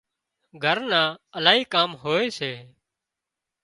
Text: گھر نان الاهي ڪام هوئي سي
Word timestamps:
گھر 0.63 0.77
نان 0.89 1.09
الاهي 1.37 1.63
ڪام 1.73 1.89
هوئي 2.01 2.27
سي 2.37 2.51